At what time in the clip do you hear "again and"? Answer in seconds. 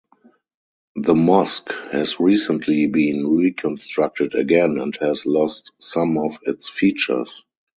4.33-4.95